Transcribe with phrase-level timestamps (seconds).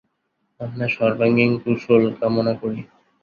[0.59, 2.79] আপনার সর্বাঙ্গীণ কুশল কামনা করি।